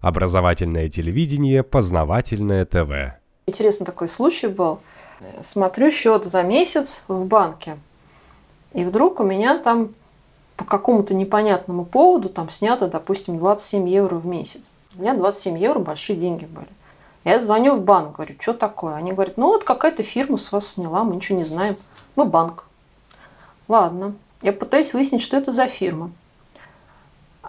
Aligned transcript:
Образовательное 0.00 0.88
телевидение, 0.88 1.64
познавательное 1.64 2.64
ТВ. 2.64 3.18
Интересный 3.46 3.84
такой 3.84 4.08
случай 4.08 4.46
был. 4.46 4.78
Смотрю 5.40 5.90
счет 5.90 6.24
за 6.24 6.42
месяц 6.44 7.02
в 7.08 7.24
банке. 7.24 7.78
И 8.74 8.84
вдруг 8.84 9.18
у 9.18 9.24
меня 9.24 9.58
там 9.58 9.94
по 10.56 10.64
какому-то 10.64 11.14
непонятному 11.14 11.84
поводу 11.84 12.28
там 12.28 12.48
снято, 12.50 12.86
допустим, 12.86 13.38
27 13.38 13.88
евро 13.88 14.16
в 14.16 14.26
месяц. 14.26 14.70
У 14.96 15.02
меня 15.02 15.14
27 15.14 15.58
евро 15.58 15.80
большие 15.80 16.16
деньги 16.16 16.44
были. 16.44 16.68
Я 17.24 17.40
звоню 17.40 17.74
в 17.74 17.82
банк, 17.82 18.16
говорю, 18.16 18.36
что 18.38 18.52
такое? 18.54 18.94
Они 18.94 19.12
говорят, 19.12 19.36
ну 19.36 19.48
вот 19.48 19.64
какая-то 19.64 20.02
фирма 20.02 20.36
с 20.36 20.52
вас 20.52 20.66
сняла, 20.66 21.02
мы 21.02 21.16
ничего 21.16 21.38
не 21.38 21.44
знаем. 21.44 21.76
Мы 22.14 22.24
банк. 22.24 22.64
Ладно. 23.66 24.14
Я 24.42 24.52
пытаюсь 24.52 24.94
выяснить, 24.94 25.22
что 25.22 25.36
это 25.36 25.52
за 25.52 25.66
фирма. 25.66 26.12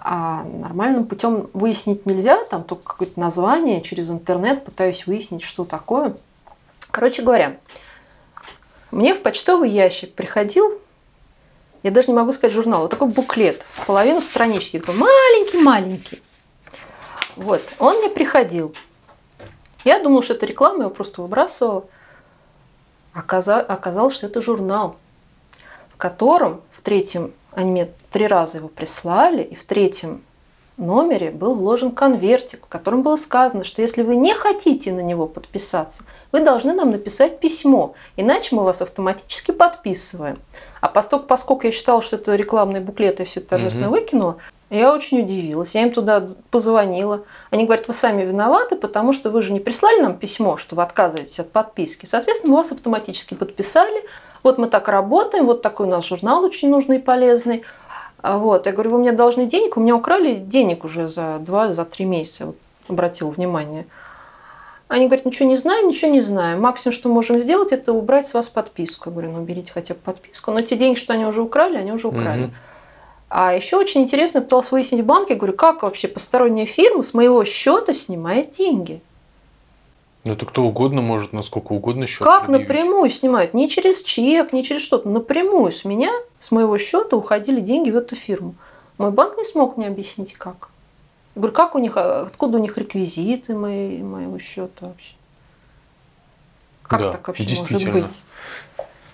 А 0.00 0.44
нормальным 0.44 1.06
путем 1.06 1.50
выяснить 1.52 2.06
нельзя, 2.06 2.44
там 2.44 2.62
только 2.62 2.84
какое-то 2.84 3.18
название, 3.18 3.82
через 3.82 4.10
интернет 4.10 4.64
пытаюсь 4.64 5.08
выяснить, 5.08 5.42
что 5.42 5.64
такое. 5.64 6.16
Короче 6.92 7.22
говоря, 7.22 7.56
мне 8.92 9.12
в 9.12 9.22
почтовый 9.22 9.70
ящик 9.70 10.14
приходил, 10.14 10.80
я 11.82 11.90
даже 11.90 12.08
не 12.08 12.14
могу 12.14 12.32
сказать 12.32 12.54
журнал, 12.54 12.82
вот 12.82 12.92
такой 12.92 13.08
буклет, 13.08 13.66
в 13.72 13.86
половину 13.86 14.20
странички, 14.20 14.78
такой 14.78 14.94
маленький-маленький. 14.94 16.22
Вот, 17.34 17.60
он 17.80 17.98
мне 17.98 18.08
приходил. 18.08 18.74
Я 19.84 20.00
думала, 20.00 20.22
что 20.22 20.34
это 20.34 20.46
реклама, 20.46 20.76
я 20.78 20.84
его 20.84 20.94
просто 20.94 21.22
выбрасывала. 21.22 21.86
Оказалось, 23.14 24.14
что 24.14 24.26
это 24.26 24.42
журнал, 24.42 24.96
в 25.88 25.96
котором 25.96 26.60
в 26.70 26.82
третьем 26.82 27.32
они 27.58 27.72
мне 27.72 27.88
три 28.12 28.28
раза 28.28 28.58
его 28.58 28.68
прислали, 28.68 29.42
и 29.42 29.56
в 29.56 29.64
третьем 29.64 30.22
номере 30.76 31.32
был 31.32 31.56
вложен 31.56 31.90
конвертик, 31.90 32.66
в 32.66 32.68
котором 32.68 33.02
было 33.02 33.16
сказано, 33.16 33.64
что 33.64 33.82
если 33.82 34.04
вы 34.04 34.14
не 34.14 34.32
хотите 34.32 34.92
на 34.92 35.00
него 35.00 35.26
подписаться, 35.26 36.04
вы 36.30 36.38
должны 36.38 36.72
нам 36.72 36.92
написать 36.92 37.40
письмо, 37.40 37.94
иначе 38.16 38.54
мы 38.54 38.62
вас 38.62 38.80
автоматически 38.80 39.50
подписываем. 39.50 40.38
А 40.80 40.88
поскольку, 40.88 41.26
поскольку 41.26 41.66
я 41.66 41.72
считала, 41.72 42.00
что 42.00 42.14
это 42.14 42.36
рекламный 42.36 42.78
буклет, 42.78 43.18
и 43.18 43.24
все 43.24 43.40
это 43.40 43.48
торжественно 43.48 43.88
угу. 43.88 43.96
выкинула, 43.96 44.36
я 44.70 44.94
очень 44.94 45.22
удивилась. 45.22 45.74
Я 45.74 45.82
им 45.82 45.92
туда 45.92 46.26
позвонила. 46.50 47.24
Они 47.50 47.64
говорят, 47.64 47.88
вы 47.88 47.94
сами 47.94 48.22
виноваты, 48.22 48.76
потому 48.76 49.12
что 49.12 49.30
вы 49.30 49.40
же 49.40 49.52
не 49.52 49.60
прислали 49.60 50.00
нам 50.00 50.16
письмо, 50.16 50.56
что 50.58 50.76
вы 50.76 50.82
отказываетесь 50.82 51.40
от 51.40 51.50
подписки. 51.50 52.04
Соответственно, 52.06 52.52
мы 52.52 52.58
вас 52.58 52.72
автоматически 52.72 53.34
подписали, 53.34 54.04
вот 54.42 54.58
мы 54.58 54.68
так 54.68 54.88
работаем, 54.88 55.46
вот 55.46 55.62
такой 55.62 55.86
у 55.86 55.90
нас 55.90 56.06
журнал 56.06 56.44
очень 56.44 56.68
нужный 56.68 56.96
и 56.96 57.00
полезный. 57.00 57.64
А 58.20 58.38
вот, 58.38 58.66
я 58.66 58.72
говорю, 58.72 58.90
вы 58.90 58.98
мне 58.98 59.12
должны 59.12 59.46
денег, 59.46 59.76
у 59.76 59.80
меня 59.80 59.96
украли 59.96 60.34
денег 60.34 60.84
уже 60.84 61.08
за 61.08 61.38
два, 61.40 61.72
за 61.72 61.84
три 61.84 62.04
месяца, 62.04 62.46
вот, 62.46 62.56
обратил 62.88 63.30
внимание. 63.30 63.86
Они 64.88 65.06
говорят, 65.06 65.26
ничего 65.26 65.48
не 65.48 65.56
знаем, 65.56 65.88
ничего 65.88 66.10
не 66.10 66.22
знаем. 66.22 66.60
Максимум, 66.62 66.94
что 66.94 67.08
можем 67.10 67.40
сделать, 67.40 67.72
это 67.72 67.92
убрать 67.92 68.26
с 68.26 68.34
вас 68.34 68.48
подписку. 68.48 69.10
Я 69.10 69.12
говорю, 69.12 69.32
ну 69.32 69.42
берите 69.42 69.70
хотя 69.72 69.94
бы 69.94 70.00
подписку. 70.00 70.50
Но 70.50 70.60
те 70.62 70.76
деньги, 70.76 70.98
что 70.98 71.12
они 71.12 71.26
уже 71.26 71.42
украли, 71.42 71.76
они 71.76 71.92
уже 71.92 72.08
украли. 72.08 72.44
Угу. 72.44 72.52
А 73.28 73.54
еще 73.54 73.76
очень 73.76 74.02
интересно, 74.02 74.40
пыталась 74.40 74.70
выяснить 74.70 75.02
в 75.02 75.04
банке, 75.04 75.34
говорю, 75.34 75.52
как 75.52 75.82
вообще 75.82 76.08
посторонняя 76.08 76.66
фирма 76.66 77.02
с 77.02 77.12
моего 77.12 77.44
счета 77.44 77.92
снимает 77.92 78.52
деньги. 78.52 79.02
Ну, 80.24 80.32
это 80.32 80.46
кто 80.46 80.64
угодно 80.64 81.00
может 81.00 81.32
на 81.32 81.42
сколько 81.42 81.72
угодно 81.72 82.06
счет 82.06 82.26
Как 82.26 82.46
предъявить. 82.46 82.68
напрямую 82.68 83.10
снимают? 83.10 83.54
Не 83.54 83.68
через 83.68 84.02
чек, 84.02 84.52
не 84.52 84.64
через 84.64 84.82
что-то. 84.82 85.08
Напрямую 85.08 85.72
с 85.72 85.84
меня, 85.84 86.12
с 86.40 86.50
моего 86.50 86.76
счета 86.78 87.16
уходили 87.16 87.60
деньги 87.60 87.90
в 87.90 87.96
эту 87.96 88.16
фирму. 88.16 88.54
Мой 88.96 89.10
банк 89.10 89.36
не 89.36 89.44
смог 89.44 89.76
мне 89.76 89.86
объяснить, 89.86 90.34
как. 90.34 90.70
Я 91.34 91.40
говорю, 91.40 91.54
как 91.54 91.74
у 91.74 91.78
них, 91.78 91.96
откуда 91.96 92.58
у 92.58 92.60
них 92.60 92.76
реквизиты 92.78 93.54
мои, 93.54 94.02
моего 94.02 94.38
счета 94.38 94.86
вообще? 94.86 95.14
Как 96.82 97.00
да, 97.00 97.12
так 97.12 97.28
вообще 97.28 97.46
может 97.70 97.92
быть? 97.92 98.04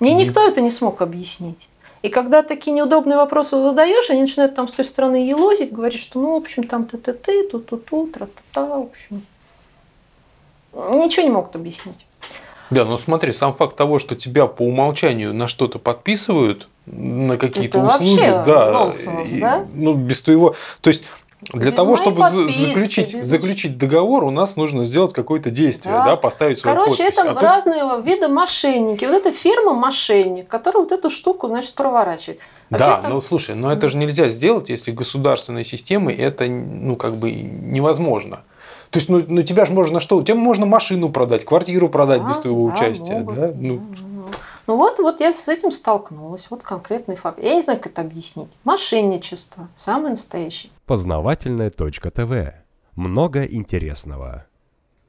Мне 0.00 0.14
не... 0.14 0.24
никто 0.24 0.46
это 0.46 0.60
не 0.60 0.70
смог 0.70 1.02
объяснить. 1.02 1.68
И 2.02 2.08
когда 2.08 2.42
такие 2.42 2.72
неудобные 2.72 3.16
вопросы 3.16 3.56
задаешь, 3.58 4.10
они 4.10 4.22
начинают 4.22 4.54
там 4.54 4.66
с 4.68 4.72
той 4.72 4.84
стороны 4.84 5.16
елозить, 5.16 5.72
говорить, 5.72 6.00
что 6.00 6.18
ну, 6.18 6.34
в 6.34 6.36
общем, 6.36 6.64
там 6.64 6.84
ты-ты-ты, 6.84 7.48
тут-тут-ту, 7.48 8.08
тра-та-та, 8.08 8.66
в 8.66 8.82
общем 8.82 9.22
ничего 10.72 11.24
не 11.24 11.30
могут 11.30 11.54
объяснить. 11.56 12.06
Да, 12.70 12.86
но 12.86 12.96
смотри, 12.96 13.32
сам 13.32 13.54
факт 13.54 13.76
того, 13.76 13.98
что 13.98 14.14
тебя 14.14 14.46
по 14.46 14.62
умолчанию 14.62 15.34
на 15.34 15.46
что-то 15.46 15.78
подписывают, 15.78 16.68
на 16.86 17.36
какие-то 17.36 17.80
услуги, 17.80 18.26
да, 18.46 18.72
нонсенс, 18.72 19.28
да, 19.40 19.66
ну 19.74 19.94
без 19.94 20.22
твоего, 20.22 20.54
то 20.80 20.88
есть 20.88 21.04
для 21.50 21.70
без 21.70 21.76
того, 21.76 21.96
чтобы 21.96 22.20
подписки, 22.20 22.74
заключить, 22.74 23.14
без... 23.14 23.26
заключить 23.26 23.78
договор, 23.78 24.24
у 24.24 24.30
нас 24.30 24.56
нужно 24.56 24.84
сделать 24.84 25.12
какое-то 25.12 25.50
действие, 25.50 25.94
да, 25.94 26.04
да 26.04 26.16
поставить 26.16 26.58
свою 26.58 26.76
Короче, 26.76 27.04
подпись. 27.04 27.18
это 27.18 27.30
а 27.30 27.40
разные 27.40 27.80
тут... 27.80 28.06
виды 28.06 28.28
мошенники. 28.28 29.04
Вот 29.04 29.14
эта 29.14 29.32
фирма 29.32 29.74
мошенник, 29.74 30.46
которая 30.48 30.84
вот 30.84 30.92
эту 30.92 31.10
штуку, 31.10 31.48
значит, 31.48 31.74
проворачивает. 31.74 32.38
А 32.70 32.78
да, 32.78 32.96
там... 32.98 33.10
ну 33.10 33.20
слушай, 33.20 33.54
но 33.54 33.72
это 33.72 33.88
же 33.88 33.96
нельзя 33.96 34.30
сделать, 34.30 34.70
если 34.70 34.92
государственной 34.92 35.64
системой 35.64 36.14
это 36.14 36.46
ну 36.46 36.96
как 36.96 37.16
бы 37.16 37.32
невозможно. 37.32 38.42
То 38.90 38.98
есть, 38.98 39.08
ну, 39.08 39.24
ну 39.26 39.42
тебя 39.42 39.64
же 39.64 39.72
можно 39.72 40.00
что? 40.00 40.22
Тебе 40.22 40.34
можно 40.34 40.66
машину 40.66 41.08
продать, 41.08 41.46
квартиру 41.46 41.88
продать 41.88 42.22
да, 42.22 42.28
без 42.28 42.38
твоего 42.38 42.68
да, 42.68 42.74
участия. 42.74 43.14
Могут. 43.20 43.34
Да? 43.34 43.52
Ну. 43.54 43.82
Ну 44.66 44.76
вот, 44.76 44.98
вот 44.98 45.20
я 45.20 45.32
с 45.32 45.48
этим 45.48 45.70
столкнулась. 45.70 46.46
Вот 46.50 46.62
конкретный 46.62 47.16
факт. 47.16 47.42
Я 47.42 47.54
не 47.54 47.62
знаю, 47.62 47.80
как 47.80 47.92
это 47.92 48.02
объяснить. 48.02 48.50
Мошенничество. 48.64 49.68
Самое 49.76 50.10
настоящее. 50.10 50.72
Познавательная 50.86 51.70
точка 51.70 52.10
ТВ. 52.10 52.54
Много 52.94 53.44
интересного. 53.44 54.46